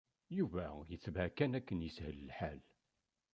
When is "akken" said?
1.59-1.83